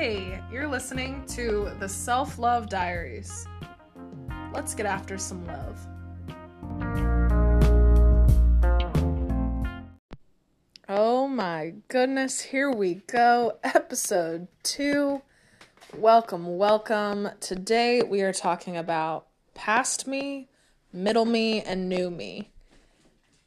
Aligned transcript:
Hey, 0.00 0.40
you're 0.48 0.68
listening 0.68 1.24
to 1.30 1.72
the 1.80 1.88
Self 1.88 2.38
Love 2.38 2.68
Diaries. 2.68 3.48
Let's 4.52 4.72
get 4.72 4.86
after 4.86 5.18
some 5.18 5.44
love. 5.44 5.76
Oh 10.88 11.26
my 11.26 11.74
goodness, 11.88 12.40
here 12.40 12.70
we 12.70 13.02
go. 13.08 13.58
Episode 13.64 14.46
two. 14.62 15.20
Welcome, 15.96 16.58
welcome. 16.58 17.30
Today 17.40 18.00
we 18.00 18.22
are 18.22 18.32
talking 18.32 18.76
about 18.76 19.26
past 19.54 20.06
me, 20.06 20.48
middle 20.92 21.24
me, 21.24 21.60
and 21.60 21.88
new 21.88 22.08
me. 22.08 22.52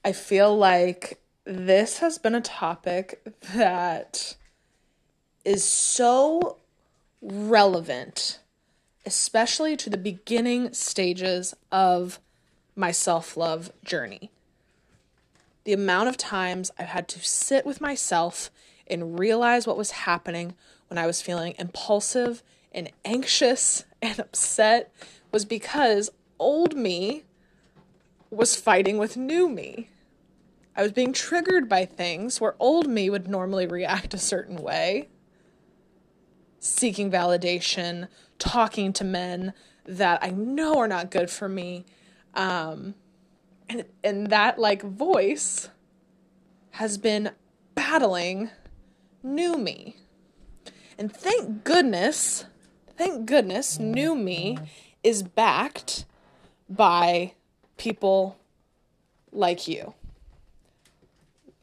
I 0.03 0.11
feel 0.11 0.57
like 0.57 1.23
this 1.45 1.99
has 1.99 2.17
been 2.17 2.35
a 2.35 2.41
topic 2.41 3.21
that 3.53 4.35
is 5.43 5.63
so 5.63 6.57
relevant, 7.21 8.39
especially 9.05 9.75
to 9.77 9.89
the 9.89 9.97
beginning 9.97 10.73
stages 10.73 11.55
of 11.71 12.19
my 12.75 12.91
self 12.91 13.35
love 13.37 13.71
journey. 13.83 14.31
The 15.63 15.73
amount 15.73 16.09
of 16.09 16.17
times 16.17 16.71
I've 16.79 16.87
had 16.87 17.07
to 17.09 17.19
sit 17.19 17.65
with 17.65 17.81
myself 17.81 18.49
and 18.87 19.19
realize 19.19 19.67
what 19.67 19.77
was 19.77 19.91
happening 19.91 20.55
when 20.87 20.97
I 20.97 21.05
was 21.05 21.21
feeling 21.21 21.55
impulsive 21.57 22.43
and 22.71 22.91
anxious 23.05 23.85
and 24.01 24.19
upset 24.19 24.91
was 25.31 25.45
because 25.45 26.09
old 26.39 26.75
me 26.75 27.23
was 28.29 28.55
fighting 28.55 28.97
with 28.97 29.17
new 29.17 29.47
me. 29.49 29.89
I 30.75 30.81
was 30.83 30.93
being 30.93 31.13
triggered 31.13 31.67
by 31.67 31.85
things 31.85 32.39
where 32.39 32.55
old 32.57 32.87
me 32.87 33.09
would 33.09 33.27
normally 33.27 33.67
react 33.67 34.13
a 34.13 34.17
certain 34.17 34.55
way, 34.55 35.09
seeking 36.61 37.11
validation, 37.11 38.07
talking 38.39 38.93
to 38.93 39.03
men 39.03 39.51
that 39.85 40.19
I 40.23 40.29
know 40.29 40.77
are 40.77 40.87
not 40.87 41.11
good 41.11 41.29
for 41.29 41.49
me. 41.49 41.85
Um, 42.35 42.93
and, 43.67 43.83
and 44.03 44.27
that 44.27 44.59
like 44.59 44.83
voice 44.83 45.69
has 46.71 46.97
been 46.97 47.31
battling 47.75 48.51
new 49.23 49.57
me. 49.57 49.97
And 50.97 51.11
thank 51.11 51.63
goodness, 51.63 52.45
thank 52.95 53.25
goodness, 53.25 53.79
new 53.79 54.15
me 54.15 54.57
is 55.03 55.23
backed 55.23 56.05
by 56.69 57.33
people 57.77 58.37
like 59.31 59.67
you. 59.67 59.95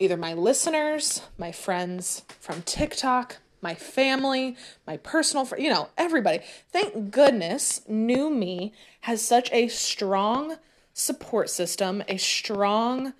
Either 0.00 0.16
my 0.16 0.34
listeners, 0.34 1.22
my 1.38 1.52
friends 1.52 2.24
from 2.40 2.62
TikTok, 2.62 3.36
my 3.60 3.74
family, 3.74 4.56
my 4.86 4.96
personal, 4.98 5.44
fr- 5.44 5.58
you 5.58 5.70
know, 5.70 5.88
everybody. 5.96 6.40
Thank 6.70 7.10
goodness, 7.10 7.82
new 7.88 8.30
me 8.30 8.72
has 9.02 9.22
such 9.22 9.50
a 9.52 9.68
strong 9.68 10.56
support 10.92 11.50
system, 11.50 12.02
a 12.08 12.16
strong 12.16 13.14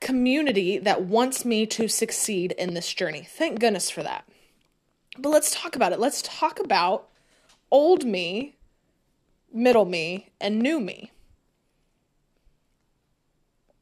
community 0.00 0.78
that 0.78 1.02
wants 1.02 1.44
me 1.44 1.66
to 1.66 1.88
succeed 1.88 2.52
in 2.52 2.74
this 2.74 2.92
journey. 2.92 3.26
Thank 3.28 3.60
goodness 3.60 3.90
for 3.90 4.02
that. 4.02 4.26
But 5.18 5.30
let's 5.30 5.54
talk 5.54 5.76
about 5.76 5.92
it. 5.92 6.00
Let's 6.00 6.22
talk 6.22 6.58
about 6.58 7.08
old 7.70 8.04
me, 8.04 8.56
middle 9.52 9.84
me, 9.84 10.30
and 10.40 10.58
new 10.58 10.80
me. 10.80 11.12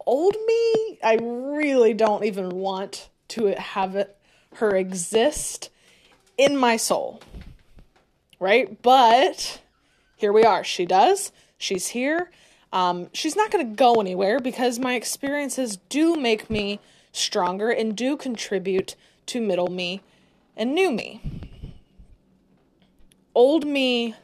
Old 0.05 0.37
me, 0.47 0.99
I 1.03 1.19
really 1.21 1.95
don't 1.95 2.25
even 2.25 2.51
want 2.51 3.09
to 3.29 3.47
have 3.59 3.97
it 3.97 4.19
her 4.55 4.77
exist 4.77 5.71
in 6.37 6.57
my 6.57 6.77
soul. 6.77 7.21
Right? 8.39 8.81
But 8.83 9.61
here 10.17 10.33
we 10.33 10.45
are. 10.45 10.65
She 10.65 10.87
does. 10.87 11.33
She's 11.59 11.89
here. 11.89 12.31
Um, 12.73 13.09
she's 13.13 13.37
not 13.37 13.51
going 13.51 13.69
to 13.69 13.77
go 13.77 13.95
anywhere 13.95 14.41
because 14.41 14.79
my 14.79 14.95
experiences 14.95 15.79
do 15.89 16.17
make 16.17 16.49
me 16.49 16.81
stronger 17.13 17.71
and 17.71 17.95
do 17.95 18.17
contribute 18.17 18.97
to 19.27 19.41
middle 19.41 19.69
me 19.69 20.01
and 20.57 20.75
new 20.75 20.91
me. 20.91 21.21
Old 23.35 23.67
me 23.67 24.15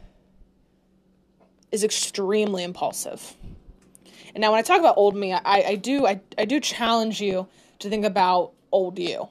is 1.70 1.84
extremely 1.84 2.64
impulsive. 2.64 3.36
And 4.34 4.40
now 4.40 4.50
when 4.50 4.58
I 4.58 4.62
talk 4.62 4.80
about 4.80 4.96
old 4.96 5.14
me, 5.14 5.32
I, 5.32 5.40
I 5.44 5.74
do 5.76 6.06
I, 6.06 6.20
I 6.36 6.44
do 6.44 6.60
challenge 6.60 7.20
you 7.20 7.46
to 7.80 7.88
think 7.88 8.04
about 8.04 8.52
old 8.72 8.98
you 8.98 9.28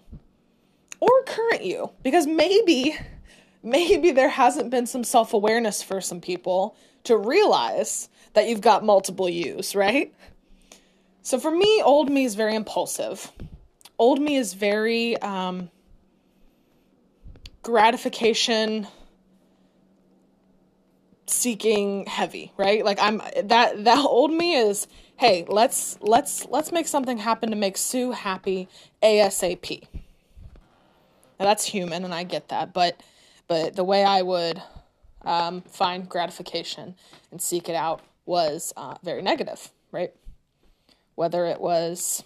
or 1.00 1.24
current 1.26 1.64
you 1.64 1.92
because 2.04 2.28
maybe 2.28 2.98
maybe 3.64 4.12
there 4.12 4.30
hasn't 4.30 4.70
been 4.70 4.86
some 4.86 5.04
self-awareness 5.04 5.84
for 5.84 6.02
some 6.02 6.22
people 6.22 6.76
to 7.04 7.18
realize 7.18 8.10
that 8.34 8.48
you've 8.48 8.62
got 8.62 8.84
multiple 8.84 9.30
yous, 9.30 9.76
right? 9.76 10.14
So 11.22 11.40
for 11.40 11.52
me, 11.52 11.82
old 11.84 12.10
me 12.10 12.24
is 12.24 12.36
very 12.36 12.56
impulsive. 12.56 13.32
Old 14.00 14.22
me 14.22 14.36
is 14.36 14.54
very 14.54 15.18
um, 15.22 15.70
gratification 17.64 18.88
seeking 21.26 22.06
heavy, 22.06 22.54
right? 22.58 22.86
Like 22.86 23.00
I'm 23.02 23.22
that 23.44 23.84
that 23.84 24.06
old 24.06 24.32
me 24.32 24.56
is, 24.56 24.88
hey, 25.18 25.46
let's 25.50 25.98
let's 26.02 26.46
let's 26.46 26.72
make 26.72 26.88
something 26.88 27.18
happen 27.18 27.50
to 27.50 27.56
make 27.56 27.78
Sue 27.78 28.12
happy 28.12 28.70
ASAP. 29.04 29.86
That's 31.38 31.66
human 31.66 32.04
and 32.04 32.14
I 32.14 32.24
get 32.24 32.50
that, 32.50 32.74
but 32.74 33.02
but 33.48 33.76
the 33.76 33.84
way 33.84 34.04
I 34.04 34.22
would 34.22 34.62
um, 35.24 35.62
find 35.62 36.08
gratification 36.08 36.96
and 37.32 37.42
seek 37.42 37.70
it 37.70 37.76
out 37.76 38.02
was 38.26 38.74
uh, 38.76 38.96
very 39.04 39.22
negative, 39.22 39.72
right? 39.92 40.14
Whether 41.16 41.46
it 41.46 41.62
was, 41.62 42.24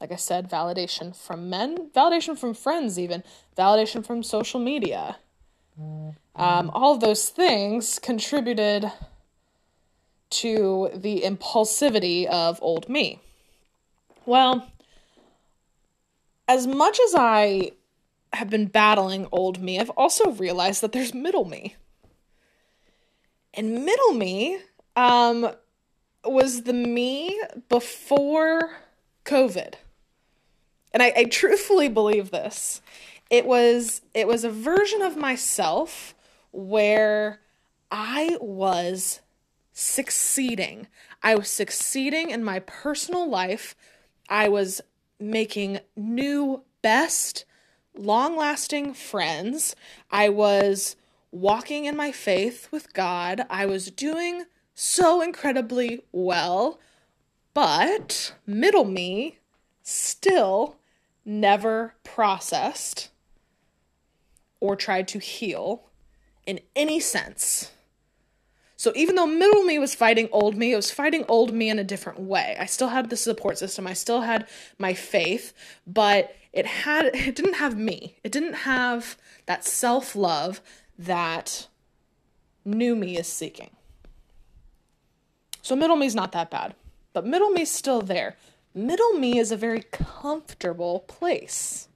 like 0.00 0.10
I 0.10 0.16
said, 0.16 0.50
validation 0.50 1.14
from 1.14 1.50
men, 1.50 1.90
validation 1.94 2.38
from 2.38 2.54
friends, 2.54 2.98
even 2.98 3.22
validation 3.56 4.04
from 4.04 4.22
social 4.22 4.58
media. 4.58 5.18
Um, 5.78 6.70
all 6.72 6.94
of 6.94 7.00
those 7.00 7.28
things 7.28 7.98
contributed 7.98 8.90
to 10.30 10.90
the 10.94 11.22
impulsivity 11.22 12.26
of 12.26 12.58
old 12.62 12.88
me. 12.88 13.20
Well, 14.24 14.66
as 16.48 16.66
much 16.66 16.98
as 17.00 17.14
I 17.14 17.72
have 18.36 18.50
been 18.50 18.66
battling 18.66 19.26
old 19.32 19.60
me, 19.60 19.78
I've 19.78 19.90
also 19.90 20.30
realized 20.30 20.80
that 20.82 20.92
there's 20.92 21.14
middle 21.14 21.44
me. 21.44 21.76
And 23.54 23.84
middle 23.84 24.12
me 24.12 24.58
um, 24.94 25.50
was 26.24 26.62
the 26.62 26.72
me 26.72 27.40
before 27.68 28.76
COVID. 29.24 29.74
And 30.92 31.02
I, 31.02 31.12
I 31.16 31.24
truthfully 31.24 31.88
believe 31.88 32.30
this. 32.30 32.80
It 33.28 33.44
was 33.44 34.02
it 34.14 34.28
was 34.28 34.44
a 34.44 34.50
version 34.50 35.02
of 35.02 35.16
myself 35.16 36.14
where 36.52 37.40
I 37.90 38.38
was 38.40 39.20
succeeding. 39.72 40.86
I 41.22 41.34
was 41.34 41.50
succeeding 41.50 42.30
in 42.30 42.44
my 42.44 42.60
personal 42.60 43.28
life. 43.28 43.74
I 44.28 44.48
was 44.48 44.80
making 45.18 45.80
new 45.96 46.62
best 46.82 47.44
long 47.98 48.36
lasting 48.36 48.94
friends. 48.94 49.74
I 50.10 50.28
was 50.28 50.96
walking 51.30 51.84
in 51.84 51.96
my 51.96 52.12
faith 52.12 52.68
with 52.70 52.92
God. 52.92 53.46
I 53.50 53.66
was 53.66 53.90
doing 53.90 54.44
so 54.74 55.20
incredibly 55.20 56.02
well, 56.12 56.78
but 57.54 58.34
middle 58.46 58.84
me 58.84 59.38
still 59.82 60.76
never 61.24 61.94
processed 62.04 63.10
or 64.60 64.76
tried 64.76 65.08
to 65.08 65.18
heal 65.18 65.88
in 66.46 66.60
any 66.74 67.00
sense. 67.00 67.72
So 68.76 68.92
even 68.94 69.14
though 69.14 69.26
middle 69.26 69.62
me 69.62 69.78
was 69.78 69.94
fighting 69.94 70.28
old 70.32 70.56
me, 70.56 70.72
it 70.72 70.76
was 70.76 70.90
fighting 70.90 71.24
old 71.28 71.52
me 71.52 71.70
in 71.70 71.78
a 71.78 71.84
different 71.84 72.20
way. 72.20 72.56
I 72.60 72.66
still 72.66 72.88
had 72.88 73.08
the 73.08 73.16
support 73.16 73.58
system, 73.58 73.86
I 73.86 73.94
still 73.94 74.20
had 74.20 74.46
my 74.78 74.92
faith, 74.92 75.54
but 75.86 76.36
it 76.52 76.66
had 76.66 77.06
it 77.06 77.34
didn't 77.34 77.54
have 77.54 77.76
me. 77.76 78.16
It 78.22 78.32
didn't 78.32 78.54
have 78.54 79.16
that 79.46 79.64
self-love 79.64 80.60
that 80.98 81.68
new 82.64 82.94
me 82.94 83.16
is 83.16 83.26
seeking. 83.26 83.70
So 85.62 85.74
middle 85.74 85.96
me's 85.96 86.14
not 86.14 86.32
that 86.32 86.50
bad, 86.50 86.74
but 87.12 87.26
middle 87.26 87.50
me's 87.50 87.70
still 87.70 88.02
there. 88.02 88.36
Middle 88.74 89.14
me 89.14 89.38
is 89.38 89.50
a 89.50 89.56
very 89.56 89.82
comfortable 89.90 91.00
place. 91.00 91.88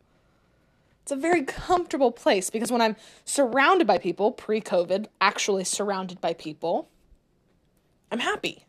It's 1.11 1.19
a 1.19 1.21
very 1.21 1.43
comfortable 1.43 2.13
place 2.13 2.51
because 2.51 2.71
when 2.71 2.81
I'm 2.81 2.95
surrounded 3.25 3.85
by 3.85 3.99
people, 3.99 4.31
pre 4.31 4.61
COVID, 4.61 5.07
actually 5.21 5.65
surrounded 5.65 6.21
by 6.21 6.35
people, 6.35 6.89
I'm 8.13 8.21
happy. 8.21 8.65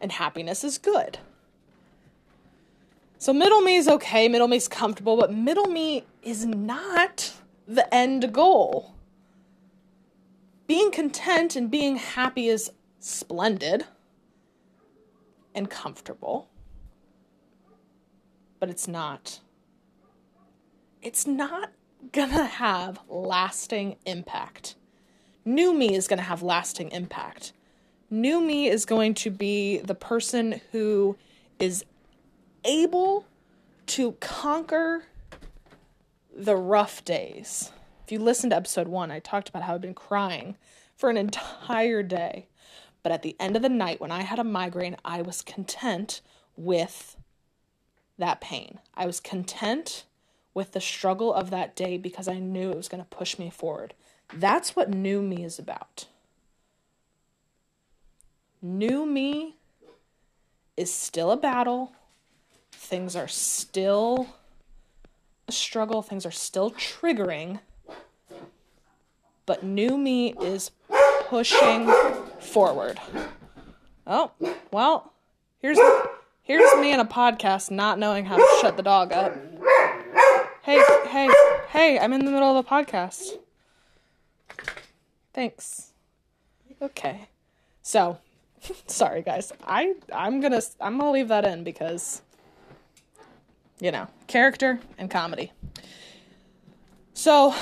And 0.00 0.12
happiness 0.12 0.62
is 0.62 0.78
good. 0.78 1.18
So 3.18 3.32
middle 3.32 3.62
me 3.62 3.74
is 3.74 3.88
okay, 3.88 4.28
middle 4.28 4.46
me 4.46 4.58
is 4.58 4.68
comfortable, 4.68 5.16
but 5.16 5.34
middle 5.34 5.66
me 5.66 6.04
is 6.22 6.46
not 6.46 7.32
the 7.66 7.92
end 7.92 8.32
goal. 8.32 8.94
Being 10.68 10.92
content 10.92 11.56
and 11.56 11.68
being 11.68 11.96
happy 11.96 12.46
is 12.46 12.70
splendid 13.00 13.86
and 15.52 15.68
comfortable, 15.68 16.48
but 18.60 18.70
it's 18.70 18.86
not. 18.86 19.40
It's 21.04 21.26
not 21.26 21.70
gonna 22.12 22.46
have 22.46 22.98
lasting 23.10 23.96
impact. 24.06 24.74
New 25.44 25.74
me 25.74 25.94
is 25.94 26.08
gonna 26.08 26.22
have 26.22 26.42
lasting 26.42 26.90
impact. 26.92 27.52
New 28.08 28.40
me 28.40 28.68
is 28.68 28.86
going 28.86 29.12
to 29.12 29.30
be 29.30 29.78
the 29.80 29.94
person 29.94 30.62
who 30.72 31.18
is 31.58 31.84
able 32.64 33.26
to 33.88 34.12
conquer 34.12 35.04
the 36.34 36.56
rough 36.56 37.04
days. 37.04 37.70
If 38.06 38.10
you 38.10 38.18
listen 38.18 38.48
to 38.48 38.56
episode 38.56 38.88
one, 38.88 39.10
I 39.10 39.18
talked 39.18 39.50
about 39.50 39.64
how 39.64 39.74
I've 39.74 39.82
been 39.82 39.92
crying 39.92 40.56
for 40.96 41.10
an 41.10 41.18
entire 41.18 42.02
day. 42.02 42.48
But 43.02 43.12
at 43.12 43.20
the 43.20 43.36
end 43.38 43.56
of 43.56 43.62
the 43.62 43.68
night, 43.68 44.00
when 44.00 44.10
I 44.10 44.22
had 44.22 44.38
a 44.38 44.44
migraine, 44.44 44.96
I 45.04 45.20
was 45.20 45.42
content 45.42 46.22
with 46.56 47.18
that 48.16 48.40
pain. 48.40 48.78
I 48.94 49.04
was 49.04 49.20
content 49.20 50.06
with 50.54 50.72
the 50.72 50.80
struggle 50.80 51.34
of 51.34 51.50
that 51.50 51.74
day 51.74 51.98
because 51.98 52.28
I 52.28 52.38
knew 52.38 52.70
it 52.70 52.76
was 52.76 52.88
going 52.88 53.02
to 53.02 53.08
push 53.08 53.38
me 53.38 53.50
forward. 53.50 53.92
That's 54.32 54.74
what 54.74 54.88
new 54.88 55.20
me 55.20 55.44
is 55.44 55.58
about. 55.58 56.06
New 58.62 59.04
me 59.04 59.56
is 60.76 60.92
still 60.92 61.30
a 61.30 61.36
battle. 61.36 61.92
Things 62.72 63.14
are 63.14 63.28
still 63.28 64.28
a 65.48 65.52
struggle, 65.52 66.00
things 66.00 66.24
are 66.24 66.30
still 66.30 66.70
triggering. 66.70 67.60
But 69.46 69.62
new 69.62 69.98
me 69.98 70.34
is 70.40 70.70
pushing 71.28 71.92
forward. 72.40 72.98
Oh, 74.06 74.32
well, 74.70 75.12
here's 75.60 75.78
here's 76.42 76.74
me 76.76 76.92
in 76.92 77.00
a 77.00 77.04
podcast 77.04 77.70
not 77.70 77.98
knowing 77.98 78.24
how 78.24 78.36
to 78.36 78.58
shut 78.60 78.76
the 78.76 78.82
dog 78.82 79.12
up. 79.12 79.36
Hey, 80.64 80.82
hey, 81.08 81.28
hey, 81.68 81.98
I'm 81.98 82.14
in 82.14 82.24
the 82.24 82.30
middle 82.30 82.56
of 82.56 82.64
a 82.64 82.66
podcast. 82.66 83.36
Thanks. 85.34 85.92
Okay. 86.80 87.28
So, 87.82 88.16
sorry 88.86 89.20
guys. 89.20 89.52
I 89.66 89.92
I'm 90.10 90.40
going 90.40 90.52
to 90.52 90.62
I'm 90.80 90.96
going 90.96 91.08
to 91.08 91.10
leave 91.10 91.28
that 91.28 91.44
in 91.44 91.64
because 91.64 92.22
you 93.78 93.92
know, 93.92 94.06
character 94.26 94.80
and 94.96 95.10
comedy. 95.10 95.52
So, 97.12 97.54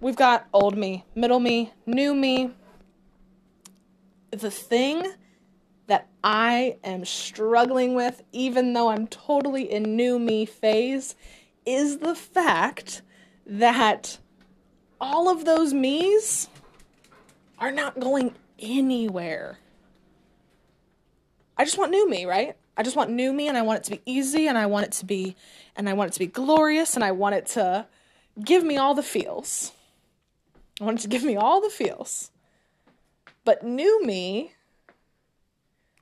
we've 0.00 0.16
got 0.16 0.48
old 0.54 0.74
me, 0.74 1.04
middle 1.14 1.38
me, 1.38 1.74
new 1.84 2.14
me. 2.14 2.52
The 4.30 4.50
thing 4.50 5.04
that 5.86 6.08
I 6.24 6.78
am 6.82 7.04
struggling 7.04 7.94
with, 7.94 8.22
even 8.32 8.72
though 8.72 8.88
I'm 8.88 9.06
totally 9.06 9.70
in 9.70 9.96
new 9.96 10.18
me 10.18 10.46
phase, 10.46 11.14
is 11.64 11.98
the 11.98 12.14
fact 12.14 13.02
that 13.46 14.18
all 15.00 15.28
of 15.28 15.44
those 15.44 15.72
me's 15.74 16.48
are 17.58 17.70
not 17.70 17.98
going 17.98 18.34
anywhere. 18.58 19.58
I 21.56 21.64
just 21.64 21.78
want 21.78 21.90
new 21.90 22.08
me, 22.08 22.24
right? 22.24 22.56
I 22.76 22.82
just 22.82 22.96
want 22.96 23.10
new 23.10 23.32
me 23.32 23.48
and 23.48 23.56
I 23.56 23.62
want 23.62 23.80
it 23.80 23.84
to 23.84 23.90
be 23.92 24.02
easy 24.06 24.48
and 24.48 24.56
I 24.56 24.66
want 24.66 24.86
it 24.86 24.92
to 24.92 25.06
be 25.06 25.36
and 25.76 25.88
I 25.88 25.92
want 25.92 26.10
it 26.10 26.14
to 26.14 26.18
be 26.18 26.26
glorious 26.26 26.94
and 26.94 27.04
I 27.04 27.12
want 27.12 27.34
it 27.34 27.46
to 27.48 27.86
give 28.42 28.64
me 28.64 28.76
all 28.76 28.94
the 28.94 29.02
feels. 29.02 29.72
I 30.80 30.84
want 30.84 30.98
it 31.00 31.02
to 31.02 31.08
give 31.08 31.22
me 31.22 31.36
all 31.36 31.60
the 31.60 31.70
feels. 31.70 32.30
But 33.44 33.62
new 33.62 34.04
me 34.04 34.52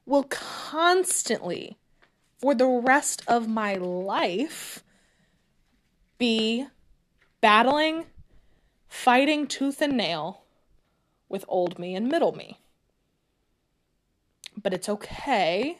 will 0.06 0.24
constantly 0.24 1.76
for 2.38 2.54
the 2.54 2.66
rest 2.66 3.22
of 3.26 3.48
my 3.48 3.74
life 3.74 4.82
be 6.20 6.66
battling, 7.40 8.04
fighting 8.86 9.48
tooth 9.48 9.80
and 9.80 9.96
nail 9.96 10.42
with 11.28 11.44
old 11.48 11.78
me 11.78 11.96
and 11.96 12.06
middle 12.08 12.32
me. 12.32 12.60
But 14.62 14.74
it's 14.74 14.88
okay 14.88 15.78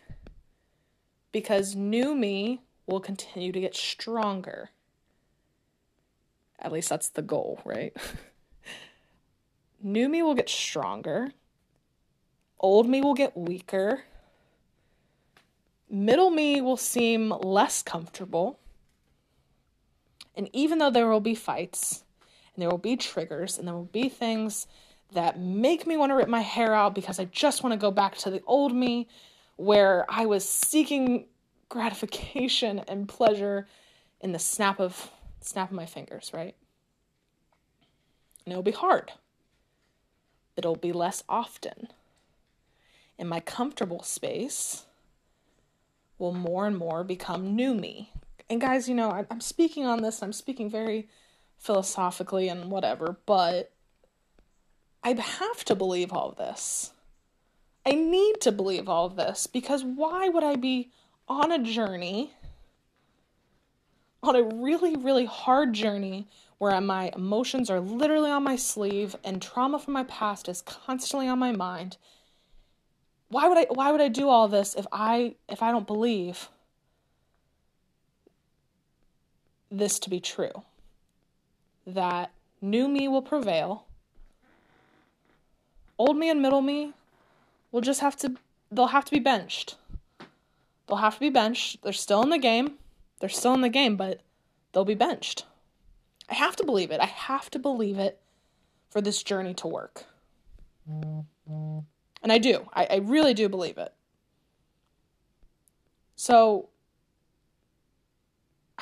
because 1.30 1.76
new 1.76 2.14
me 2.14 2.62
will 2.86 3.00
continue 3.00 3.52
to 3.52 3.60
get 3.60 3.76
stronger. 3.76 4.70
At 6.58 6.72
least 6.72 6.88
that's 6.88 7.10
the 7.10 7.22
goal, 7.22 7.60
right? 7.64 7.94
new 9.82 10.08
me 10.08 10.22
will 10.22 10.34
get 10.34 10.48
stronger. 10.48 11.32
Old 12.58 12.88
me 12.88 13.02
will 13.02 13.14
get 13.14 13.36
weaker. 13.36 14.04
Middle 15.90 16.30
me 16.30 16.62
will 16.62 16.78
seem 16.78 17.28
less 17.28 17.82
comfortable. 17.82 18.58
And 20.34 20.48
even 20.52 20.78
though 20.78 20.90
there 20.90 21.08
will 21.08 21.20
be 21.20 21.34
fights, 21.34 22.04
and 22.54 22.62
there 22.62 22.70
will 22.70 22.78
be 22.78 22.96
triggers, 22.96 23.58
and 23.58 23.66
there 23.66 23.74
will 23.74 23.84
be 23.84 24.08
things 24.08 24.66
that 25.12 25.38
make 25.38 25.86
me 25.86 25.96
want 25.96 26.10
to 26.10 26.14
rip 26.14 26.28
my 26.28 26.40
hair 26.40 26.74
out 26.74 26.94
because 26.94 27.18
I 27.18 27.24
just 27.26 27.62
want 27.62 27.72
to 27.72 27.78
go 27.78 27.90
back 27.90 28.16
to 28.18 28.30
the 28.30 28.42
old 28.46 28.74
me 28.74 29.08
where 29.56 30.06
I 30.08 30.26
was 30.26 30.48
seeking 30.48 31.26
gratification 31.68 32.78
and 32.88 33.08
pleasure 33.08 33.66
in 34.20 34.32
the 34.32 34.38
snap 34.38 34.80
of 34.80 35.10
snap 35.40 35.70
of 35.70 35.76
my 35.76 35.86
fingers, 35.86 36.30
right? 36.34 36.54
And 38.44 38.52
it'll 38.52 38.62
be 38.62 38.72
hard. 38.72 39.12
It'll 40.56 40.76
be 40.76 40.92
less 40.92 41.24
often. 41.28 41.88
In 43.18 43.26
my 43.26 43.40
comfortable 43.40 44.02
space 44.02 44.84
will 46.18 46.32
more 46.32 46.66
and 46.66 46.76
more 46.76 47.02
become 47.02 47.56
new 47.56 47.74
me. 47.74 48.12
And 48.50 48.60
guys, 48.60 48.88
you 48.88 48.96
know, 48.96 49.24
I'm 49.30 49.40
speaking 49.40 49.86
on 49.86 50.02
this, 50.02 50.24
I'm 50.24 50.32
speaking 50.32 50.68
very 50.68 51.08
philosophically 51.56 52.48
and 52.48 52.68
whatever, 52.68 53.16
but 53.24 53.70
I 55.04 55.12
have 55.12 55.64
to 55.66 55.76
believe 55.76 56.12
all 56.12 56.30
of 56.30 56.36
this. 56.36 56.92
I 57.86 57.92
need 57.92 58.40
to 58.40 58.50
believe 58.50 58.88
all 58.88 59.06
of 59.06 59.14
this 59.14 59.46
because 59.46 59.84
why 59.84 60.28
would 60.28 60.42
I 60.42 60.56
be 60.56 60.90
on 61.28 61.52
a 61.52 61.62
journey, 61.62 62.32
on 64.20 64.34
a 64.34 64.42
really, 64.42 64.96
really 64.96 65.26
hard 65.26 65.72
journey 65.72 66.26
where 66.58 66.78
my 66.80 67.12
emotions 67.14 67.70
are 67.70 67.80
literally 67.80 68.30
on 68.30 68.42
my 68.42 68.56
sleeve 68.56 69.14
and 69.22 69.40
trauma 69.40 69.78
from 69.78 69.94
my 69.94 70.04
past 70.04 70.48
is 70.48 70.60
constantly 70.62 71.28
on 71.28 71.38
my 71.38 71.52
mind? 71.52 71.98
Why 73.28 73.46
would 73.46 73.58
I 73.58 73.66
why 73.70 73.92
would 73.92 74.00
I 74.00 74.08
do 74.08 74.28
all 74.28 74.48
this 74.48 74.74
if 74.74 74.86
I 74.90 75.36
if 75.48 75.62
I 75.62 75.70
don't 75.70 75.86
believe 75.86 76.48
this 79.70 79.98
to 80.00 80.10
be 80.10 80.20
true? 80.20 80.62
That 81.86 82.30
new 82.60 82.88
me 82.88 83.08
will 83.08 83.22
prevail. 83.22 83.86
Old 85.98 86.16
me 86.16 86.30
and 86.30 86.40
middle 86.40 86.62
me 86.62 86.92
will 87.72 87.80
just 87.80 88.00
have 88.00 88.16
to 88.18 88.36
they'll 88.70 88.88
have 88.88 89.04
to 89.04 89.10
be 89.10 89.18
benched. 89.18 89.76
They'll 90.86 90.98
have 90.98 91.14
to 91.14 91.20
be 91.20 91.30
benched. 91.30 91.82
They're 91.82 91.92
still 91.92 92.22
in 92.22 92.30
the 92.30 92.38
game. 92.38 92.74
They're 93.20 93.28
still 93.28 93.54
in 93.54 93.60
the 93.60 93.68
game, 93.68 93.96
but 93.96 94.20
they'll 94.72 94.84
be 94.84 94.94
benched. 94.94 95.44
I 96.28 96.34
have 96.34 96.56
to 96.56 96.64
believe 96.64 96.90
it. 96.90 97.00
I 97.00 97.06
have 97.06 97.50
to 97.50 97.58
believe 97.58 97.98
it 97.98 98.18
for 98.88 99.00
this 99.00 99.22
journey 99.22 99.54
to 99.54 99.68
work. 99.68 100.04
And 102.22 102.32
I 102.32 102.38
do. 102.38 102.68
I, 102.72 102.86
I 102.90 102.96
really 102.96 103.34
do 103.34 103.48
believe 103.48 103.78
it. 103.78 103.92
So 106.16 106.69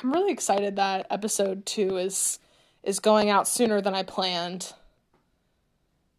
I'm 0.01 0.13
really 0.13 0.31
excited 0.31 0.77
that 0.77 1.07
episode 1.09 1.65
two 1.65 1.97
is 1.97 2.39
is 2.83 2.99
going 2.99 3.29
out 3.29 3.47
sooner 3.47 3.81
than 3.81 3.93
I 3.93 4.03
planned. 4.03 4.73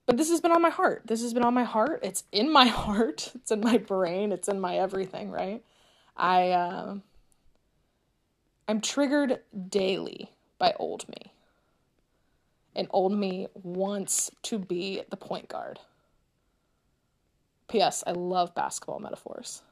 But 0.04 0.18
this 0.18 0.28
has 0.28 0.40
been 0.40 0.52
on 0.52 0.60
my 0.60 0.70
heart. 0.70 1.02
This 1.06 1.22
has 1.22 1.32
been 1.32 1.44
on 1.44 1.54
my 1.54 1.64
heart. 1.64 2.00
It's 2.02 2.25
in 2.30 2.52
my 2.52 2.66
heart. 2.66 3.32
It's 3.34 3.50
in 3.50 3.60
my 3.60 3.78
brain. 3.78 4.32
It's 4.32 4.49
in 4.49 4.60
my 4.60 4.76
everything, 4.76 5.30
right? 5.30 5.64
I 6.16 6.50
uh, 6.50 6.96
I'm 8.68 8.80
triggered 8.82 9.40
daily 9.68 10.30
by 10.58 10.75
old 10.78 11.08
me. 11.08 11.32
And 12.76 12.87
old 12.90 13.12
me 13.12 13.46
wants 13.54 14.30
to 14.42 14.58
be 14.58 15.02
the 15.10 15.16
point 15.16 15.49
guard. 15.49 15.78
P.S. 17.68 18.04
I 18.06 18.12
love 18.12 18.54
basketball 18.54 19.00
metaphors. 19.00 19.62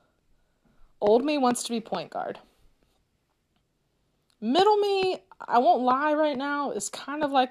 Old 1.00 1.24
me 1.24 1.36
wants 1.36 1.62
to 1.64 1.70
be 1.70 1.80
point 1.80 2.10
guard. 2.10 2.38
Middle 4.40 4.76
me, 4.76 5.18
I 5.40 5.58
won't 5.58 5.82
lie 5.82 6.14
right 6.14 6.36
now, 6.36 6.70
is 6.70 6.88
kind 6.88 7.22
of 7.22 7.32
like 7.32 7.50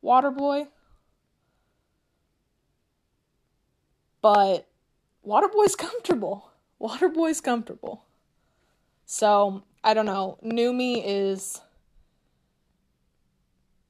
water 0.00 0.30
boy. 0.30 0.66
But 4.20 4.68
Waterboy's 5.26 5.76
comfortable. 5.76 6.50
Waterboy's 6.80 7.40
comfortable. 7.40 8.04
So, 9.04 9.62
I 9.84 9.94
don't 9.94 10.06
know. 10.06 10.38
New 10.42 10.72
me 10.72 11.04
is 11.04 11.60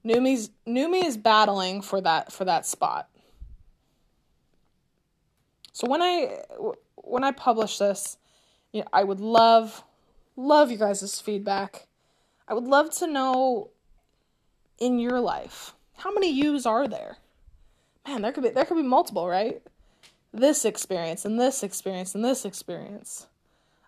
new 0.03 0.19
me 0.19 1.05
is 1.05 1.17
battling 1.17 1.81
for 1.81 2.01
that 2.01 2.31
for 2.31 2.45
that 2.45 2.65
spot. 2.65 3.09
So 5.71 5.87
when 5.87 6.01
I 6.01 6.41
when 6.95 7.23
I 7.23 7.31
publish 7.31 7.77
this, 7.77 8.17
you 8.71 8.81
know, 8.81 8.87
I 8.91 9.03
would 9.03 9.19
love 9.19 9.83
love 10.35 10.71
you 10.71 10.77
guys' 10.77 11.21
feedback. 11.21 11.87
I 12.47 12.53
would 12.53 12.65
love 12.65 12.91
to 12.97 13.07
know 13.07 13.69
in 14.79 14.99
your 14.99 15.19
life 15.19 15.73
how 15.97 16.11
many 16.13 16.31
yous 16.31 16.65
are 16.65 16.87
there? 16.87 17.17
Man, 18.05 18.21
there 18.21 18.31
could 18.31 18.43
be 18.43 18.49
there 18.49 18.65
could 18.65 18.75
be 18.75 18.83
multiple, 18.83 19.27
right? 19.27 19.61
This 20.33 20.65
experience 20.65 21.25
and 21.25 21.39
this 21.39 21.63
experience 21.63 22.15
and 22.15 22.25
this 22.25 22.43
experience. 22.43 23.27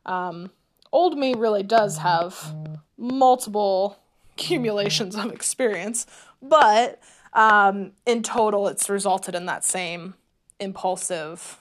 Um, 0.05 0.51
old 0.91 1.17
me 1.17 1.33
really 1.33 1.63
does 1.63 1.97
have 1.97 2.53
multiple 2.97 3.99
accumulations 4.33 5.15
of 5.15 5.31
experience, 5.31 6.05
but 6.41 7.01
um, 7.33 7.91
in 8.05 8.23
total, 8.23 8.67
it's 8.67 8.89
resulted 8.89 9.35
in 9.35 9.45
that 9.47 9.65
same 9.65 10.13
impulsive, 10.59 11.59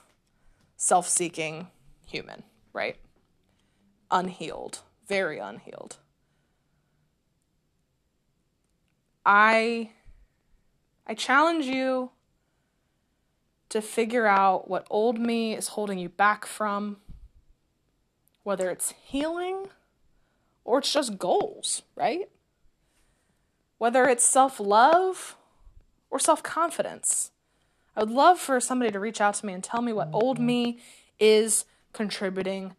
self 0.77 1.09
seeking 1.09 1.69
human, 2.07 2.45
right? 2.73 2.97
Unhealed, 4.11 4.81
very 5.09 5.39
unhealed. 5.39 5.97
I 9.25 9.91
I 11.07 11.15
challenge 11.15 11.67
you 11.67 12.11
to 13.69 13.83
figure 13.83 14.27
out 14.27 14.69
what 14.69 14.87
old 14.91 15.19
me 15.19 15.55
is 15.55 15.69
holding 15.69 15.99
you 15.99 16.09
back 16.09 16.47
from, 16.47 16.99
whether 18.43 18.71
it's 18.71 18.95
healing 19.05 19.69
or 20.65 20.79
it's 20.79 20.93
just 20.93 21.19
goals, 21.19 21.83
right? 21.97 22.29
Whether 23.79 24.05
it's 24.05 24.25
self 24.25 24.61
love 24.61 25.37
or 26.11 26.19
self 26.19 26.43
confidence. 26.43 27.31
I 27.97 28.01
would 28.01 28.11
love 28.11 28.41
for 28.41 28.59
somebody 28.61 28.91
to 28.91 28.99
reach 28.99 29.21
out 29.21 29.35
to 29.35 29.47
me 29.47 29.53
and 29.53 29.63
tell 29.63 29.83
me 29.83 29.93
what 29.93 30.09
old 30.13 30.39
me 30.39 30.79
is 31.21 31.65
contributing 31.93 32.75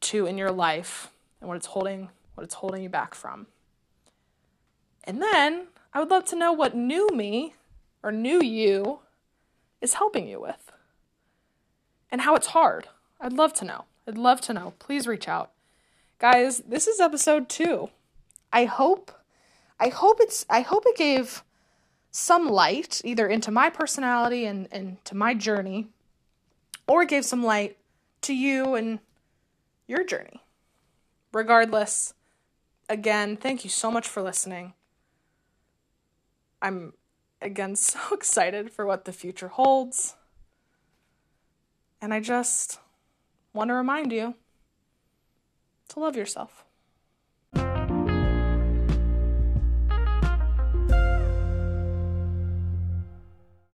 to 0.00 0.26
in 0.26 0.38
your 0.38 0.52
life 0.52 1.10
and 1.40 1.48
what 1.48 1.56
it's 1.56 1.66
holding 1.66 2.08
what 2.34 2.44
it's 2.44 2.54
holding 2.54 2.82
you 2.82 2.88
back 2.88 3.14
from. 3.14 3.46
And 5.04 5.20
then 5.20 5.66
I 5.92 5.98
would 5.98 6.10
love 6.10 6.24
to 6.26 6.36
know 6.36 6.52
what 6.52 6.76
new 6.76 7.08
me 7.08 7.54
or 8.02 8.12
new 8.12 8.40
you 8.40 9.00
is 9.80 9.94
helping 9.94 10.28
you 10.28 10.40
with 10.40 10.70
and 12.10 12.20
how 12.20 12.34
it's 12.34 12.48
hard. 12.48 12.88
I'd 13.20 13.32
love 13.32 13.52
to 13.54 13.64
know. 13.64 13.84
I'd 14.06 14.16
love 14.16 14.40
to 14.42 14.54
know. 14.54 14.74
Please 14.78 15.06
reach 15.06 15.28
out. 15.28 15.50
Guys, 16.18 16.58
this 16.60 16.86
is 16.86 17.00
episode 17.00 17.48
2. 17.48 17.90
I 18.52 18.64
hope 18.66 19.12
I 19.78 19.88
hope 19.88 20.18
it's 20.20 20.44
I 20.50 20.60
hope 20.60 20.84
it 20.86 20.96
gave 20.96 21.42
some 22.10 22.48
light 22.48 23.00
either 23.04 23.26
into 23.26 23.50
my 23.50 23.70
personality 23.70 24.44
and 24.44 24.68
and 24.70 25.02
to 25.06 25.14
my 25.14 25.34
journey 25.34 25.88
or 26.86 27.04
gave 27.04 27.24
some 27.24 27.42
light 27.42 27.78
to 28.22 28.34
you 28.34 28.74
and 28.74 28.98
your 29.86 30.04
journey. 30.04 30.42
Regardless, 31.32 32.14
again, 32.88 33.36
thank 33.36 33.64
you 33.64 33.70
so 33.70 33.90
much 33.90 34.06
for 34.06 34.22
listening. 34.22 34.74
I'm 36.62 36.94
again 37.42 37.76
so 37.90 37.98
excited 38.12 38.70
for 38.70 38.86
what 38.86 39.04
the 39.04 39.12
future 39.12 39.48
holds. 39.48 40.16
And 42.00 42.14
I 42.14 42.20
just 42.20 42.78
want 43.52 43.68
to 43.68 43.74
remind 43.74 44.12
you 44.12 44.34
to 45.88 46.00
love 46.00 46.16
yourself. 46.16 46.64